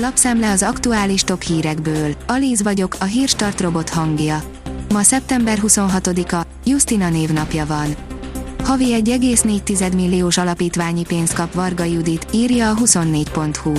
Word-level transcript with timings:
Lapszemle 0.00 0.50
az 0.50 0.62
aktuális 0.62 1.22
top 1.22 1.42
hírekből. 1.42 2.14
Alíz 2.26 2.62
vagyok, 2.62 2.96
a 3.00 3.04
hírstart 3.04 3.60
robot 3.60 3.88
hangja. 3.88 4.42
Ma 4.92 5.02
szeptember 5.02 5.58
26-a, 5.62 6.46
Justina 6.64 7.08
névnapja 7.08 7.66
van. 7.66 7.96
Havi 8.64 9.02
1,4 9.04 9.94
milliós 9.94 10.38
alapítványi 10.38 11.04
pénzt 11.04 11.34
kap 11.34 11.54
Varga 11.54 11.84
Judit, 11.84 12.26
írja 12.32 12.70
a 12.70 12.74
24.hu. 12.74 13.72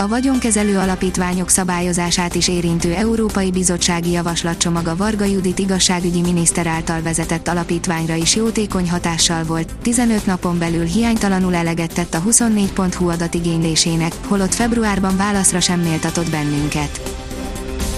A 0.00 0.08
vagyonkezelő 0.08 0.78
alapítványok 0.78 1.48
szabályozását 1.48 2.34
is 2.34 2.48
érintő 2.48 2.94
Európai 2.94 3.50
Bizottsági 3.50 4.10
Javaslatcsomag 4.10 4.86
a 4.86 4.96
Varga 4.96 5.24
Judit 5.24 5.58
igazságügyi 5.58 6.20
miniszter 6.20 6.66
által 6.66 7.02
vezetett 7.02 7.48
alapítványra 7.48 8.14
is 8.14 8.36
jótékony 8.36 8.90
hatással 8.90 9.44
volt, 9.44 9.72
15 9.82 10.26
napon 10.26 10.58
belül 10.58 10.84
hiánytalanul 10.84 11.54
eleget 11.54 11.94
tett 11.94 12.14
a 12.14 12.22
24.hu 12.22 13.08
adatigénylésének, 13.08 14.12
holott 14.26 14.54
februárban 14.54 15.16
válaszra 15.16 15.60
sem 15.60 15.80
méltatott 15.80 16.30
bennünket. 16.30 17.00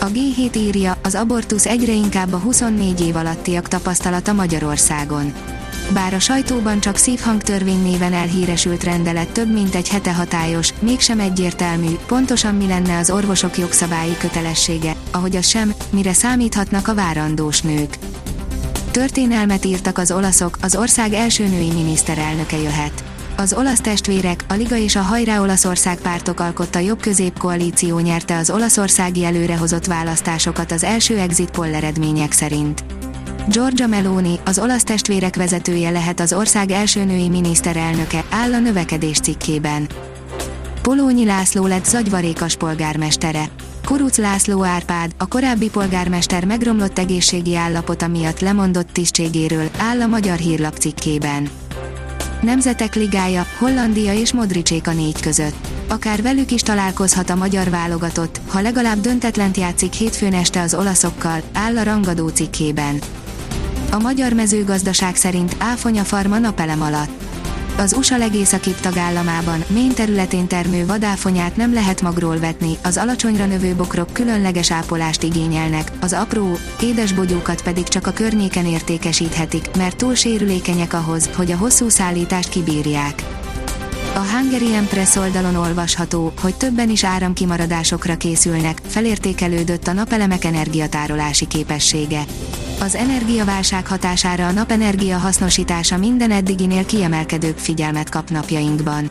A 0.01 0.07
G7 0.07 0.57
írja, 0.57 0.99
az 1.03 1.15
abortusz 1.15 1.67
egyre 1.67 1.93
inkább 1.93 2.33
a 2.33 2.39
24 2.39 3.01
év 3.01 3.17
alattiak 3.17 3.69
tapasztalata 3.69 4.33
Magyarországon. 4.33 5.33
Bár 5.93 6.15
a 6.15 6.19
sajtóban 6.19 6.81
csak 6.81 6.97
szívhangtörvény 6.97 7.83
néven 7.83 8.13
elhíresült 8.13 8.85
rendelet 8.85 9.29
több 9.29 9.53
mint 9.53 9.75
egy 9.75 9.89
hete 9.89 10.15
hatályos, 10.15 10.75
mégsem 10.79 11.21
egyértelmű, 11.21 11.95
pontosan 12.07 12.55
mi 12.55 12.67
lenne 12.67 12.99
az 12.99 13.11
orvosok 13.11 13.59
jogszabályi 13.59 14.17
kötelessége, 14.19 14.97
ahogy 15.11 15.37
az 15.37 15.47
sem, 15.47 15.75
mire 15.91 16.13
számíthatnak 16.13 16.89
a 16.89 16.95
várandós 16.95 17.61
nők. 17.61 17.99
Történelmet 18.91 19.65
írtak 19.65 19.99
az 19.99 20.13
olaszok, 20.13 20.57
az 20.63 20.77
ország 20.77 21.13
első 21.13 21.47
női 21.47 21.73
miniszterelnöke 21.73 22.57
jöhet. 22.57 23.05
Az 23.37 23.53
olasz 23.53 23.81
testvérek, 23.81 24.45
a 24.49 24.55
Liga 24.55 24.77
és 24.77 24.97
a 24.97 25.03
Hajrá 25.03 25.41
Olaszország 25.41 25.99
pártok 25.99 26.41
alkotta 26.41 26.79
jobb 26.79 27.01
középkoalíció 27.01 27.99
nyerte 27.99 28.37
az 28.37 28.51
olaszországi 28.51 29.25
előrehozott 29.25 29.87
választásokat 29.87 30.73
az 30.73 30.85
első 30.85 31.19
exit 31.19 31.51
poll 31.51 31.75
eredmények 31.75 32.33
szerint. 32.33 32.85
Giorgia 33.49 33.87
Meloni, 33.87 34.41
az 34.45 34.59
olasz 34.59 34.83
testvérek 34.83 35.37
vezetője 35.37 35.91
lehet 35.91 36.21
az 36.21 36.33
ország 36.33 36.71
első 36.71 37.05
női 37.05 37.29
miniszterelnöke, 37.29 38.25
áll 38.31 38.53
a 38.53 38.59
növekedés 38.59 39.19
cikkében. 39.19 39.89
Polónyi 40.83 41.25
László 41.25 41.67
lett 41.67 41.85
zagyvarékas 41.85 42.57
polgármestere. 42.57 43.45
Kuruc 43.85 44.17
László 44.17 44.65
Árpád, 44.65 45.11
a 45.19 45.27
korábbi 45.29 45.71
polgármester 45.71 46.45
megromlott 46.45 46.99
egészségi 46.99 47.57
állapota 47.57 48.09
miatt 48.09 48.41
lemondott 48.41 48.93
tisztségéről, 48.93 49.69
áll 49.79 50.01
a 50.01 50.07
Magyar 50.07 50.39
Hírlap 50.39 50.77
cikkében. 50.77 51.49
Nemzetek 52.41 52.95
Ligája, 52.95 53.47
Hollandia 53.59 54.13
és 54.15 54.33
Modricsék 54.33 54.87
a 54.87 54.93
négy 54.93 55.21
között. 55.21 55.67
Akár 55.89 56.23
velük 56.23 56.51
is 56.51 56.63
találkozhat 56.63 57.31
a 57.31 57.35
magyar 57.35 57.71
válogatott, 57.71 58.41
ha 58.49 58.61
legalább 58.61 59.01
döntetlent 59.01 59.57
játszik 59.57 59.93
hétfőn 59.93 60.35
este 60.35 60.61
az 60.61 60.75
olaszokkal, 60.75 61.43
áll 61.53 61.79
a 61.79 61.83
rangadó 61.83 62.29
cikkében. 62.29 62.99
A 63.93 63.99
magyar 63.99 64.33
mezőgazdaság 64.33 65.17
szerint 65.17 65.57
áfonya 65.59 66.05
farma 66.05 66.39
napelem 66.39 66.83
alatt. 66.83 67.09
Az 67.77 67.93
USA 67.93 68.17
legészakibb 68.17 68.81
tagállamában, 68.81 69.65
Maine 69.69 69.95
területén 69.95 70.47
termő 70.47 70.87
vadáfonyát 70.87 71.57
nem 71.57 71.73
lehet 71.73 72.03
magról 72.03 72.39
vetni, 72.39 72.79
az 72.83 72.97
alacsonyra 72.97 73.47
növő 73.47 73.75
bokrok 73.75 74.13
különleges 74.13 74.71
ápolást 74.71 75.23
igényelnek, 75.23 75.93
az 76.01 76.13
apró, 76.13 76.59
édes 76.81 77.13
bogyókat 77.13 77.63
pedig 77.63 77.85
csak 77.85 78.07
a 78.07 78.13
környéken 78.13 78.67
értékesíthetik, 78.67 79.77
mert 79.77 79.97
túl 79.97 80.15
sérülékenyek 80.15 80.93
ahhoz, 80.93 81.31
hogy 81.37 81.53
a 81.53 81.57
hosszú 81.57 81.89
szállítást 81.89 82.49
kibírják. 82.49 83.23
A 84.15 84.19
Hungarian 84.19 84.87
Press 84.87 85.17
oldalon 85.17 85.55
olvasható, 85.55 86.33
hogy 86.41 86.55
többen 86.55 86.91
is 86.91 87.05
áramkimaradásokra 87.05 88.17
készülnek, 88.17 88.81
felértékelődött 88.87 89.87
a 89.87 89.93
napelemek 89.93 90.45
energiatárolási 90.45 91.47
képessége. 91.47 92.25
Az 92.81 92.95
energiaválság 92.95 93.87
hatására 93.87 94.47
a 94.47 94.53
napenergia 94.53 95.19
hasznosítása 95.19 95.97
minden 95.97 96.31
eddiginél 96.31 96.85
kiemelkedőbb 96.85 97.57
figyelmet 97.57 98.09
kap 98.09 98.31
napjainkban. 98.31 99.11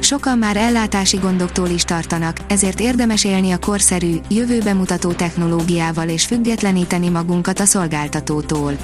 Sokan 0.00 0.38
már 0.38 0.56
ellátási 0.56 1.16
gondoktól 1.16 1.68
is 1.68 1.82
tartanak, 1.82 2.36
ezért 2.48 2.80
érdemes 2.80 3.24
élni 3.24 3.50
a 3.50 3.58
korszerű, 3.58 4.16
jövőbe 4.28 4.74
mutató 4.74 5.12
technológiával 5.12 6.08
és 6.08 6.24
függetleníteni 6.24 7.08
magunkat 7.08 7.60
a 7.60 7.64
szolgáltatótól. 7.64 8.76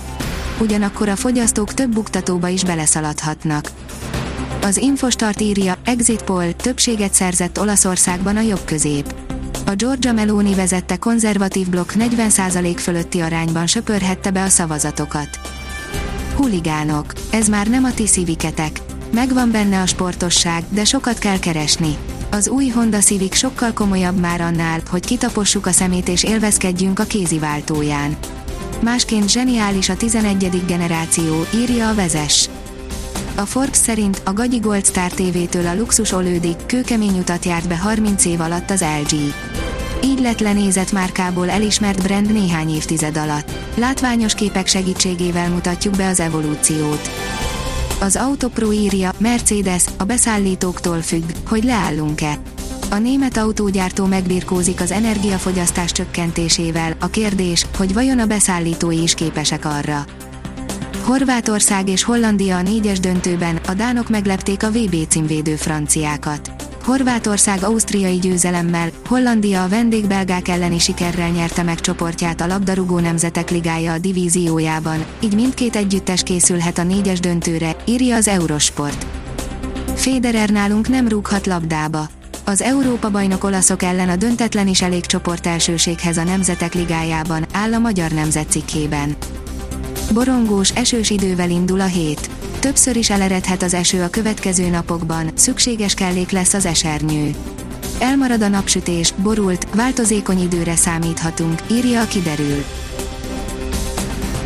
Ugyanakkor 0.60 1.08
a 1.08 1.16
fogyasztók 1.16 1.74
több 1.74 1.90
buktatóba 1.90 2.48
is 2.48 2.64
beleszaladhatnak. 2.64 3.70
Az 4.62 4.76
Infostart 4.76 5.40
írja, 5.40 5.76
Exit 5.84 6.22
Poll 6.22 6.52
többséget 6.52 7.14
szerzett 7.14 7.60
Olaszországban 7.60 8.36
a 8.36 8.40
jobb 8.40 8.64
közép. 8.64 9.23
A 9.66 9.74
Giorgia 9.74 10.12
Meloni 10.12 10.54
vezette 10.54 10.96
konzervatív 10.96 11.68
blokk 11.68 11.90
40% 11.98 12.74
fölötti 12.76 13.20
arányban 13.20 13.66
söpörhette 13.66 14.30
be 14.30 14.42
a 14.42 14.48
szavazatokat. 14.48 15.28
Huligánok. 16.36 17.12
Ez 17.30 17.48
már 17.48 17.66
nem 17.66 17.84
a 17.84 17.94
ti 17.94 18.06
szíviketek. 18.06 18.80
Megvan 19.12 19.50
benne 19.50 19.80
a 19.80 19.86
sportosság, 19.86 20.64
de 20.68 20.84
sokat 20.84 21.18
kell 21.18 21.38
keresni. 21.38 21.96
Az 22.30 22.48
új 22.48 22.68
Honda 22.68 22.98
Civic 22.98 23.36
sokkal 23.36 23.72
komolyabb 23.72 24.20
már 24.20 24.40
annál, 24.40 24.80
hogy 24.90 25.06
kitapossuk 25.06 25.66
a 25.66 25.72
szemét 25.72 26.08
és 26.08 26.24
élvezkedjünk 26.24 26.98
a 26.98 27.04
kéziváltóján. 27.04 28.16
Másként 28.80 29.30
zseniális 29.30 29.88
a 29.88 29.96
11. 29.96 30.64
generáció, 30.66 31.46
írja 31.54 31.88
a 31.88 31.94
vezes. 31.94 32.48
A 33.36 33.46
Forbes 33.46 33.76
szerint 33.76 34.20
a 34.24 34.32
Gagyi 34.32 34.58
Gold 34.58 34.86
Star 34.86 35.10
TV-től 35.10 35.66
a 35.66 35.74
luxus 35.74 36.12
olődig 36.12 36.56
kőkemény 36.66 37.18
utat 37.18 37.44
járt 37.44 37.68
be 37.68 37.76
30 37.76 38.24
év 38.24 38.40
alatt 38.40 38.70
az 38.70 38.84
LG. 39.02 39.18
Így 40.04 40.20
lett 40.20 40.40
lenézett 40.40 40.92
márkából 40.92 41.50
elismert 41.50 42.02
brand 42.02 42.32
néhány 42.32 42.74
évtized 42.74 43.16
alatt. 43.16 43.50
Látványos 43.76 44.34
képek 44.34 44.66
segítségével 44.66 45.50
mutatjuk 45.50 45.96
be 45.96 46.08
az 46.08 46.20
evolúciót. 46.20 47.10
Az 48.00 48.16
Autopro 48.16 48.72
írja, 48.72 49.12
Mercedes, 49.18 49.84
a 49.98 50.04
beszállítóktól 50.04 51.00
függ, 51.00 51.30
hogy 51.46 51.64
leállunk-e. 51.64 52.38
A 52.90 52.98
német 52.98 53.36
autógyártó 53.36 54.04
megbirkózik 54.04 54.80
az 54.80 54.90
energiafogyasztás 54.90 55.92
csökkentésével, 55.92 56.96
a 57.00 57.06
kérdés, 57.06 57.66
hogy 57.76 57.92
vajon 57.92 58.18
a 58.18 58.26
beszállítói 58.26 59.02
is 59.02 59.14
képesek 59.14 59.64
arra. 59.64 60.04
Horvátország 61.02 61.88
és 61.88 62.02
Hollandia 62.02 62.56
a 62.56 62.62
négyes 62.62 63.00
döntőben, 63.00 63.56
a 63.66 63.74
dánok 63.74 64.08
meglepték 64.08 64.62
a 64.62 64.70
VB 64.70 64.96
címvédő 65.08 65.56
franciákat. 65.56 66.50
Horvátország 66.84 67.62
ausztriai 67.62 68.18
győzelemmel, 68.18 68.88
Hollandia 69.06 69.62
a 69.62 69.68
vendégbelgák 69.68 70.48
elleni 70.48 70.78
sikerrel 70.78 71.28
nyerte 71.28 71.62
meg 71.62 71.80
csoportját 71.80 72.40
a 72.40 72.46
labdarúgó 72.46 72.98
nemzetek 72.98 73.50
ligája 73.50 73.92
a 73.92 73.98
divíziójában, 73.98 75.04
így 75.20 75.34
mindkét 75.34 75.76
együttes 75.76 76.22
készülhet 76.22 76.78
a 76.78 76.82
négyes 76.82 77.20
döntőre, 77.20 77.76
írja 77.84 78.16
az 78.16 78.28
Eurosport. 78.28 79.06
Federer 79.94 80.50
nálunk 80.50 80.88
nem 80.88 81.08
rúghat 81.08 81.46
labdába. 81.46 82.08
Az 82.44 82.62
Európa-bajnok 82.62 83.44
olaszok 83.44 83.82
ellen 83.82 84.08
a 84.08 84.16
döntetlen 84.16 84.68
is 84.68 84.82
elég 84.82 85.06
csoport 85.06 85.46
elsőséghez 85.46 86.16
a 86.16 86.24
Nemzetek 86.24 86.74
Ligájában, 86.74 87.46
áll 87.52 87.72
a 87.74 87.78
Magyar 87.78 88.10
Nemzet 88.10 88.50
cikkében. 88.50 89.16
Borongós, 90.12 90.70
esős 90.70 91.10
idővel 91.10 91.50
indul 91.50 91.80
a 91.80 91.86
hét. 91.86 92.30
Többször 92.58 92.96
is 92.96 93.10
eleredhet 93.10 93.62
az 93.62 93.74
eső 93.74 94.02
a 94.02 94.08
következő 94.08 94.68
napokban, 94.68 95.30
szükséges 95.34 95.94
kellék 95.94 96.30
lesz 96.30 96.54
az 96.54 96.66
esernyő. 96.66 97.34
Elmarad 97.98 98.42
a 98.42 98.48
napsütés, 98.48 99.12
borult, 99.22 99.66
változékony 99.74 100.40
időre 100.40 100.76
számíthatunk, 100.76 101.62
írja 101.70 102.00
a 102.00 102.06
kiderül. 102.06 102.64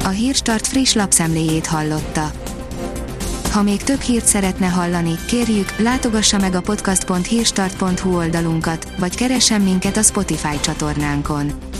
A 0.04 0.08
Hírstart 0.08 0.66
friss 0.66 0.92
lapszemléjét 0.92 1.66
hallotta. 1.66 2.30
Ha 3.52 3.62
még 3.62 3.82
több 3.82 4.00
hírt 4.00 4.26
szeretne 4.26 4.66
hallani, 4.66 5.14
kérjük, 5.26 5.76
látogassa 5.76 6.38
meg 6.38 6.54
a 6.54 6.60
podcast.hírstart.hu 6.60 8.16
oldalunkat, 8.16 8.86
vagy 8.98 9.16
keressen 9.16 9.60
minket 9.60 9.96
a 9.96 10.02
Spotify 10.02 10.60
csatornánkon. 10.60 11.67